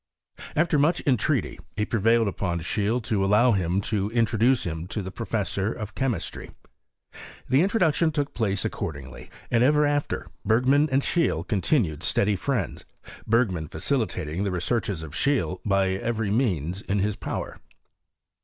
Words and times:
After 0.55 0.79
much 0.79 1.03
entreaty, 1.05 1.59
he 1.77 1.85
prevailed 1.85 2.27
upon 2.27 2.59
Seheele 2.59 3.03
to 3.03 3.23
allow 3.23 3.51
him 3.51 3.81
to 3.81 4.09
introduce 4.09 4.63
him 4.63 4.87
to 4.87 5.03
the 5.03 5.11
professor 5.11 5.71
of 5.71 5.93
chemistry. 5.93 6.49
The 7.47 7.61
introduction 7.61 8.11
took 8.11 8.33
place 8.33 8.65
accord 8.65 8.95
in^y, 8.95 9.29
and 9.51 9.63
ever 9.63 9.85
after 9.85 10.25
Bergman 10.43 10.89
and 10.89 11.03
Seheele 11.03 11.47
con 11.47 11.61
tinued 11.61 12.01
steady 12.01 12.35
friends— 12.35 12.83
Bergman 13.27 13.67
facilitating 13.67 14.43
the 14.43 14.49
re 14.49 14.59
searches 14.59 15.03
of 15.03 15.11
Seheele 15.11 15.59
by 15.63 15.89
every 15.89 16.31
means 16.31 16.81
in 16.81 16.97
his 16.97 17.15
power. 17.15 17.59